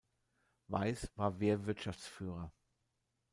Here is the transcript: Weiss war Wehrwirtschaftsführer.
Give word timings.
Weiss 0.67 1.11
war 1.15 1.39
Wehrwirtschaftsführer. 1.39 2.51